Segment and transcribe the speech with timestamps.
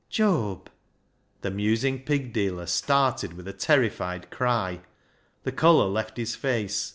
[0.09, 0.67] "Job!"
[1.41, 4.81] The musing pig dealer started with a terrified cry.
[5.43, 6.89] The colour left his face.